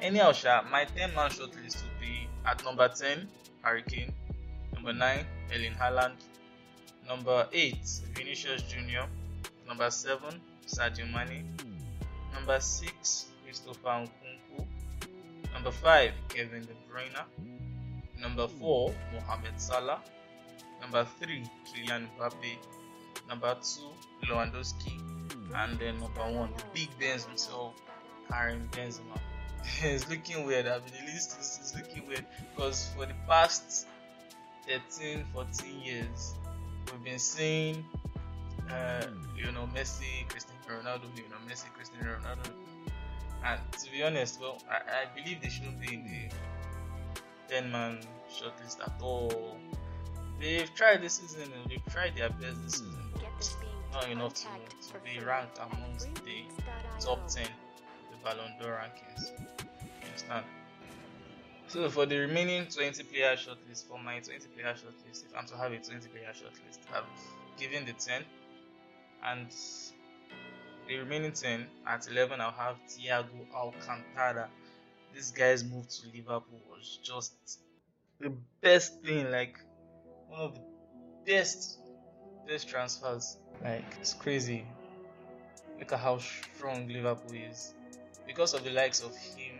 Anyhow, 0.00 0.32
Sha, 0.32 0.62
my 0.70 0.84
10 0.84 1.14
man 1.14 1.30
shortlist 1.30 1.82
would 1.82 2.00
be 2.00 2.28
at 2.44 2.64
number 2.64 2.88
10, 2.88 3.28
Harry 3.62 3.82
Kane, 3.82 4.12
Number 4.82 4.98
9, 4.98 5.26
Erling 5.54 5.74
Haaland. 5.74 6.16
Number 7.06 7.46
8, 7.52 7.76
Vinicius 8.14 8.62
Jr. 8.62 9.06
Number 9.68 9.88
7, 9.90 10.40
Sadio 10.66 11.06
Mane. 11.12 11.44
Number 12.34 12.58
6, 12.58 13.26
Christopher 13.44 14.06
Nkunku. 14.06 14.66
Number 15.54 15.70
5, 15.70 16.12
Kevin 16.30 16.62
De 16.62 16.74
Bruyne. 16.90 17.22
Number 18.20 18.48
4, 18.48 18.94
Mohamed 19.12 19.60
Salah. 19.60 20.00
Number 20.80 21.06
3, 21.20 21.44
Kylian 21.66 22.08
Mbappe. 22.18 22.56
Number 23.28 23.56
2, 24.20 24.26
Lewandowski. 24.26 25.00
And 25.54 25.78
then 25.78 25.98
number 25.98 26.22
1, 26.22 26.50
the 26.56 26.64
big 26.74 26.88
Benz 26.98 27.24
himself, 27.24 27.74
Karim 28.30 28.68
Benzema. 28.72 29.18
it's 29.82 30.08
looking 30.08 30.46
weird. 30.46 30.66
I 30.66 30.78
mean, 30.78 30.88
the 30.98 31.12
list 31.12 31.38
is, 31.40 31.60
is 31.62 31.74
looking 31.76 32.06
weird 32.06 32.24
because 32.54 32.90
for 32.96 33.06
the 33.06 33.14
past 33.28 33.86
13, 34.66 35.24
14 35.32 35.80
years, 35.80 36.34
we've 36.90 37.04
been 37.04 37.18
seeing, 37.18 37.84
uh, 38.70 39.02
you 39.36 39.50
know, 39.52 39.68
Messi, 39.74 40.28
Cristiano 40.28 40.58
Ronaldo, 40.68 41.16
you 41.16 41.24
know, 41.28 41.36
Messi, 41.48 41.72
Cristiano 41.74 42.16
Ronaldo. 42.18 42.50
And 43.44 43.60
to 43.72 43.90
be 43.90 44.02
honest, 44.02 44.40
well, 44.40 44.58
I, 44.70 44.76
I 44.76 45.20
believe 45.20 45.42
they 45.42 45.48
shouldn't 45.48 45.80
be 45.80 45.94
in 45.94 46.04
the 46.04 46.34
10 47.48 47.70
man 47.70 47.98
shortlist 48.30 48.80
at 48.80 49.00
all. 49.02 49.56
They've 50.40 50.72
tried 50.74 51.02
this 51.02 51.14
season, 51.14 51.50
they've 51.68 51.84
tried 51.90 52.16
their 52.16 52.30
best 52.30 52.62
this 52.64 52.80
hmm. 52.80 52.86
season, 52.86 53.10
but 53.14 53.56
not 53.92 54.08
enough 54.08 54.34
to, 54.34 54.42
to 54.42 54.94
be 55.04 55.24
ranked 55.24 55.58
amongst 55.58 56.14
the 56.24 56.44
top 57.00 57.28
10 57.28 57.44
the 57.44 58.16
Ballon 58.24 58.52
d'Or 58.60 58.80
rankings. 58.80 59.30
You 59.60 60.06
understand? 60.06 60.44
So 61.68 61.88
for 61.88 62.04
the 62.04 62.18
remaining 62.18 62.66
20 62.66 63.02
player 63.04 63.34
shortlist, 63.34 63.86
for 63.86 63.98
my 63.98 64.20
20 64.20 64.40
player 64.48 64.74
shortlist, 64.74 65.24
if 65.24 65.36
I'm 65.36 65.46
to 65.46 65.56
have 65.56 65.72
a 65.72 65.78
20 65.78 66.06
player 66.08 66.32
shortlist, 66.34 66.78
I've 66.94 67.04
given 67.58 67.86
the 67.86 67.92
10 67.92 68.22
and 69.24 69.46
the 70.88 70.98
remaining 70.98 71.32
10 71.32 71.66
at 71.86 72.08
11 72.10 72.40
I'll 72.40 72.50
have 72.50 72.76
Thiago 72.88 73.46
Alcantara. 73.54 74.48
This 75.14 75.30
guy's 75.30 75.64
move 75.64 75.88
to 75.88 76.06
Liverpool 76.06 76.60
was 76.70 76.98
just 77.02 77.34
the 78.20 78.32
best 78.60 79.02
thing, 79.02 79.30
like 79.30 79.58
one 80.28 80.40
of 80.40 80.54
the 80.54 81.32
best 81.32 81.78
best 82.48 82.68
transfers. 82.68 83.36
Like 83.62 83.84
it's 84.00 84.14
crazy. 84.14 84.66
Look 85.78 85.92
at 85.92 85.98
how 85.98 86.18
strong 86.18 86.88
Liverpool 86.88 87.34
is 87.34 87.74
because 88.26 88.54
of 88.54 88.64
the 88.64 88.70
likes 88.70 89.02
of 89.02 89.14
him, 89.16 89.58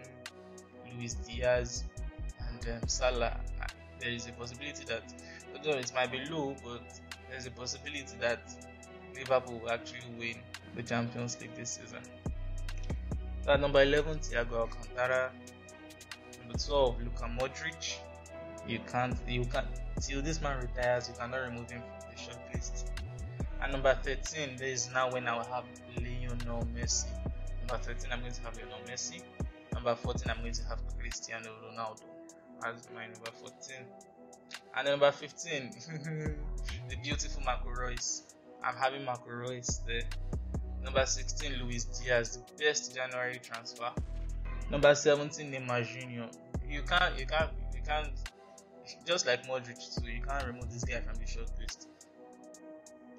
Luis 0.94 1.14
Diaz, 1.14 1.84
and 2.48 2.82
um, 2.82 2.88
Salah, 2.88 3.38
there 4.00 4.10
is 4.10 4.26
a 4.28 4.32
possibility 4.32 4.84
that, 4.84 5.02
although 5.54 5.78
it 5.78 5.92
might 5.94 6.10
be 6.10 6.24
low, 6.30 6.56
but 6.64 6.82
there's 7.30 7.46
a 7.46 7.50
possibility 7.50 8.16
that 8.20 8.40
Liverpool 9.14 9.58
will 9.60 9.70
actually 9.70 10.00
win 10.18 10.36
the 10.76 10.82
Champions 10.82 11.40
League 11.40 11.54
this 11.56 11.78
season. 11.80 12.00
At 13.48 13.60
number 13.60 13.82
11, 13.82 14.18
Thiago 14.20 14.52
Alcantara. 14.52 15.32
Number 16.38 16.58
12, 16.58 17.02
Luka 17.02 17.24
Modric. 17.24 17.98
You 18.68 18.78
can't, 18.86 19.16
you 19.26 19.44
can't, 19.44 19.66
till 20.00 20.22
this 20.22 20.40
man 20.40 20.60
retires, 20.60 21.08
you 21.08 21.14
cannot 21.18 21.38
remove 21.38 21.68
him 21.68 21.82
from 21.82 22.10
the 22.10 22.20
shortlist. 22.20 22.90
And 23.60 23.72
number 23.72 23.98
13, 24.02 24.56
there 24.56 24.68
is 24.68 24.88
now 24.94 25.10
when 25.10 25.26
I 25.26 25.36
will 25.36 25.44
have 25.46 25.64
Lionel 25.96 26.64
Messi. 26.72 27.06
Number 27.58 27.82
13, 27.82 28.12
I'm 28.12 28.20
going 28.20 28.32
to 28.32 28.42
have 28.42 28.56
Lionel 28.56 28.78
Messi. 28.88 29.22
Number 29.74 29.96
14, 29.96 30.30
I'm 30.30 30.40
going 30.40 30.52
to 30.52 30.64
have 30.66 30.78
Cristiano 30.98 31.50
Ronaldo 31.66 32.02
as 32.64 32.88
my 32.94 33.06
number 33.06 33.30
14. 33.40 33.76
And 34.76 34.86
number 34.86 35.10
15, 35.10 35.70
the 36.88 36.96
beautiful 37.02 37.42
Marco 37.44 37.70
Reus. 37.70 38.22
I'm 38.62 38.76
having 38.76 39.04
Marco 39.04 39.30
Reus 39.30 39.80
there. 39.84 40.02
Number 40.82 41.06
16, 41.06 41.62
Luis 41.62 41.84
Diaz, 41.84 42.38
the 42.38 42.64
best 42.64 42.94
January 42.94 43.40
transfer. 43.42 43.90
Number 44.70 44.94
17, 44.94 45.50
Neymar 45.52 45.84
Jr. 45.84 46.28
You 46.68 46.82
can't, 46.82 47.18
you 47.18 47.26
can't, 47.26 47.50
you 47.74 47.82
can't, 47.86 48.10
just 49.06 49.26
like 49.26 49.46
Modric 49.46 49.78
too, 49.94 50.10
you 50.10 50.22
can't 50.22 50.46
remove 50.46 50.72
this 50.72 50.84
guy 50.84 51.00
from 51.00 51.16
the 51.16 51.26
short 51.26 51.50
list. 51.60 51.88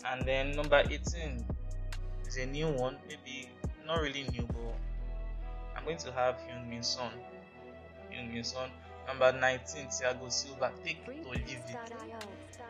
And 0.05 0.25
then 0.25 0.55
number 0.55 0.83
18 0.89 1.45
is 2.27 2.37
a 2.37 2.45
new 2.45 2.69
one, 2.69 2.97
maybe 3.07 3.49
not 3.85 4.01
really 4.01 4.23
new, 4.31 4.43
but 4.47 4.75
I'm 5.75 5.85
going 5.85 5.97
to 5.97 6.11
have 6.11 6.35
Hyun 6.35 6.69
Min 6.69 6.83
Son. 6.83 7.11
Heung-min 8.11 8.43
Son. 8.43 8.69
Number 9.07 9.33
19, 9.33 9.87
Thiago 9.87 10.31
Silva. 10.31 10.71
Take 10.83 10.99
it 11.07 11.25
or 11.25 11.33
leave 11.33 11.61
it. 11.67 11.77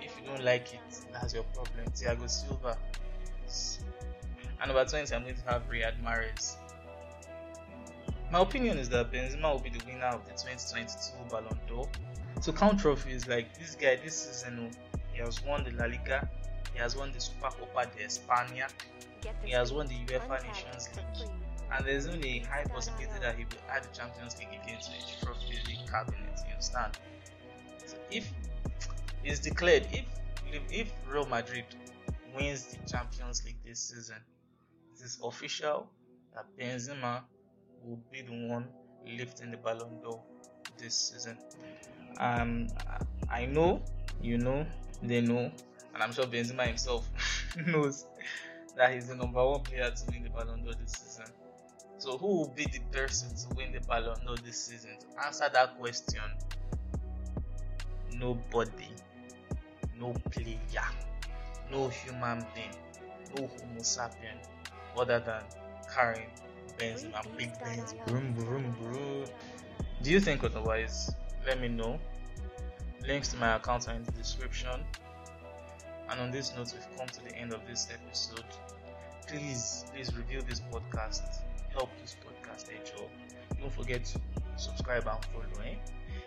If 0.01 0.15
you 0.19 0.27
don't 0.27 0.43
like 0.43 0.73
it, 0.73 0.79
that's 1.11 1.33
your 1.33 1.43
problem. 1.43 1.85
Thiago 1.93 2.29
Silva. 2.29 2.77
And 4.63 4.73
number 4.73 4.89
20, 4.89 5.13
I'm 5.13 5.23
going 5.23 5.35
to 5.35 5.41
have 5.51 5.69
Riyad 5.69 6.01
Mahrez. 6.01 6.55
My 8.31 8.39
opinion 8.39 8.77
is 8.77 8.87
that 8.89 9.11
Benzema 9.11 9.51
will 9.51 9.59
be 9.59 9.69
the 9.69 9.83
winner 9.85 10.05
of 10.05 10.23
the 10.23 10.31
2022 10.31 11.29
Ballon 11.29 11.59
d'Or. 11.67 11.89
To 12.43 12.53
count 12.53 12.79
trophies, 12.79 13.27
like 13.27 13.59
this 13.59 13.75
guy, 13.75 13.97
this 14.01 14.15
season, 14.15 14.71
oh, 14.71 14.99
he 15.11 15.19
has 15.19 15.43
won 15.43 15.65
the 15.65 15.71
La 15.71 15.87
Liga, 15.87 16.29
he 16.71 16.79
has 16.79 16.95
won 16.95 17.11
the 17.11 17.17
Supercopa 17.17 17.93
de 17.93 18.05
España, 18.05 18.71
he 19.43 19.51
has 19.51 19.73
won 19.73 19.87
the 19.87 19.95
UEFA 20.05 20.41
Nations 20.47 20.89
League, 20.95 21.29
and 21.73 21.85
there's 21.85 22.07
only 22.07 22.39
a 22.39 22.45
high 22.45 22.63
possibility 22.63 23.19
that 23.19 23.37
he 23.37 23.43
will 23.43 23.69
add 23.69 23.83
the 23.83 23.93
Champions 23.93 24.39
League 24.39 24.47
again 24.63 24.79
to 24.79 24.91
his 24.91 25.17
trophy 25.21 25.59
league 25.67 25.85
cabinet. 25.91 26.39
You 26.47 26.53
understand? 26.53 26.97
So 27.85 27.97
if 28.09 28.31
it's 29.25 29.41
declared, 29.41 29.87
if 29.91 30.05
if 30.71 30.89
Real 31.05 31.25
Madrid 31.25 31.65
wins 32.33 32.63
the 32.63 32.89
Champions 32.89 33.43
League 33.43 33.57
this 33.65 33.79
season, 33.79 34.17
is 35.03 35.19
official 35.23 35.87
that 36.33 36.45
Benzema 36.59 37.21
will 37.83 37.99
be 38.11 38.21
the 38.21 38.47
one 38.47 38.67
lifting 39.05 39.51
the 39.51 39.57
Ballon 39.57 40.01
d'Or 40.01 40.21
this 40.77 40.95
season. 40.95 41.37
Um, 42.19 42.67
I 43.29 43.45
know, 43.45 43.81
you 44.21 44.37
know, 44.37 44.65
they 45.01 45.21
know, 45.21 45.51
and 45.93 46.03
I'm 46.03 46.13
sure 46.13 46.25
Benzema 46.25 46.65
himself 46.67 47.07
knows 47.67 48.05
that 48.75 48.93
he's 48.93 49.07
the 49.07 49.15
number 49.15 49.45
one 49.45 49.61
player 49.61 49.91
to 49.91 50.03
win 50.11 50.23
the 50.23 50.29
Ballon 50.29 50.63
d'Or 50.63 50.73
this 50.73 50.91
season. 50.93 51.25
So, 51.97 52.17
who 52.17 52.27
will 52.27 52.53
be 52.55 52.65
the 52.65 52.79
person 52.91 53.29
to 53.35 53.55
win 53.55 53.71
the 53.71 53.79
Ballon 53.81 54.25
d'Or 54.25 54.35
this 54.37 54.65
season? 54.65 54.91
To 54.99 55.25
answer 55.25 55.49
that 55.53 55.77
question, 55.79 56.21
nobody, 58.17 58.89
no 59.99 60.13
player, 60.31 60.57
no 61.71 61.89
human 61.89 62.45
being, 62.55 62.75
no 63.35 63.47
Homo 63.47 63.79
sapien, 63.81 64.37
other 64.97 65.19
than 65.19 65.43
Karim 65.93 66.29
Benzema, 66.77 67.23
Big 67.37 67.51
Benz, 67.59 67.95
broom, 68.07 68.33
broom, 68.33 68.75
broom. 68.79 69.25
Do 70.01 70.11
you 70.11 70.19
think 70.19 70.43
otherwise? 70.43 71.13
Let 71.45 71.59
me 71.59 71.67
know. 71.67 71.99
Links 73.07 73.29
to 73.29 73.37
my 73.37 73.55
account 73.55 73.87
are 73.87 73.95
in 73.95 74.03
the 74.03 74.11
description. 74.11 74.79
And 76.09 76.19
on 76.19 76.31
this 76.31 76.53
note, 76.55 76.73
we've 76.73 76.97
come 76.97 77.07
to 77.07 77.23
the 77.23 77.35
end 77.35 77.53
of 77.53 77.65
this 77.67 77.87
episode. 77.91 78.45
Please, 79.27 79.85
please 79.93 80.15
review 80.15 80.41
this 80.47 80.61
podcast. 80.71 81.41
Help 81.71 81.89
this 82.01 82.15
podcast 82.23 82.67
a 82.69 82.97
job. 82.97 83.09
Don't 83.59 83.71
forget 83.71 84.03
to 84.05 84.19
subscribe 84.57 85.07
and 85.07 85.25
follow. 85.25 85.65
Eh? 85.65 85.75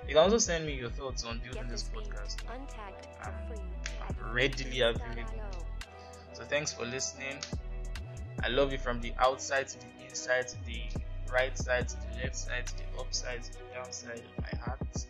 You 0.08 0.14
can 0.14 0.24
also 0.24 0.38
send 0.38 0.66
me 0.66 0.74
your 0.74 0.90
thoughts 0.90 1.24
on 1.24 1.40
building 1.44 1.68
this 1.68 1.84
podcast. 1.84 2.36
I'm, 2.48 2.62
I'm 3.22 4.32
readily 4.32 4.80
available. 4.80 5.66
So 6.32 6.44
thanks 6.44 6.72
for 6.72 6.84
listening. 6.84 7.38
I 8.42 8.48
love 8.48 8.72
you 8.72 8.78
from 8.78 9.00
the 9.00 9.12
outside 9.18 9.68
to 9.68 9.78
the 9.78 10.08
inside 10.08 10.48
to 10.48 10.56
the 10.66 10.82
right 11.32 11.56
side 11.56 11.88
to 11.88 11.96
the 11.96 12.22
left 12.22 12.36
side 12.36 12.66
to 12.66 12.74
the 12.76 13.00
upside 13.00 13.42
to 13.44 13.52
the 13.52 13.58
downside 13.74 14.20
of 14.20 14.44
my 14.44 14.58
heart. 14.60 15.06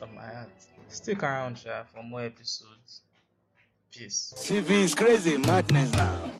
Of 0.00 0.12
my 0.12 0.26
heart. 0.26 0.50
Stick 0.88 1.22
around, 1.22 1.58
Sha, 1.58 1.84
for 1.84 2.02
more 2.02 2.22
episodes. 2.22 3.02
Peace. 3.90 4.34
CV 4.36 4.70
is 4.70 4.94
crazy, 4.94 5.36
madness 5.38 5.92
now. 5.92 6.32